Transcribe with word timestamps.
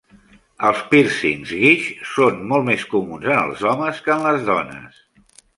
Els 0.69 0.79
pírcings 0.93 1.51
Guiche 1.59 2.09
són 2.13 2.41
molt 2.53 2.67
més 2.71 2.87
comuns 2.97 3.29
en 3.35 3.45
els 3.45 3.63
homes 3.75 4.03
que 4.09 4.15
en 4.19 4.29
les 4.31 4.47
dones. 4.53 5.01